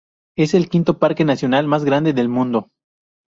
[0.35, 2.71] Es el quinto parque nacional más grande del mundo.